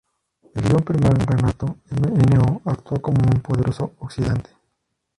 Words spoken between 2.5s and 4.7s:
actúa como un poderoso oxidante.